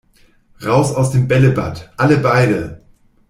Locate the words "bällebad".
1.27-1.93